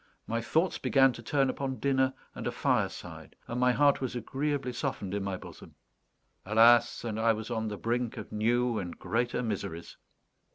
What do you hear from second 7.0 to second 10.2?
and I was on the brink of new and greater miseries!